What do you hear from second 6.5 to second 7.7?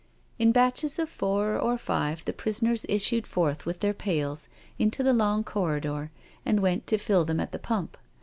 went to fill them at the